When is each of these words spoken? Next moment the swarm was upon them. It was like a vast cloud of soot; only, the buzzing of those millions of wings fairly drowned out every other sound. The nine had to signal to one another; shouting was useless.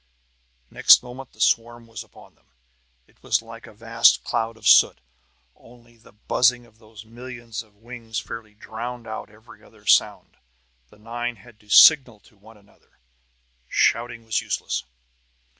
Next 0.71 1.03
moment 1.03 1.31
the 1.31 1.39
swarm 1.39 1.85
was 1.85 2.03
upon 2.03 2.33
them. 2.33 2.47
It 3.05 3.21
was 3.21 3.43
like 3.43 3.67
a 3.67 3.71
vast 3.75 4.23
cloud 4.23 4.57
of 4.57 4.67
soot; 4.67 4.99
only, 5.55 5.95
the 5.95 6.11
buzzing 6.11 6.65
of 6.65 6.79
those 6.79 7.05
millions 7.05 7.61
of 7.61 7.75
wings 7.75 8.19
fairly 8.19 8.55
drowned 8.55 9.05
out 9.05 9.29
every 9.29 9.61
other 9.63 9.85
sound. 9.85 10.37
The 10.89 10.97
nine 10.97 11.35
had 11.35 11.59
to 11.59 11.69
signal 11.69 12.19
to 12.21 12.35
one 12.35 12.57
another; 12.57 12.97
shouting 13.67 14.25
was 14.25 14.41
useless. 14.41 14.85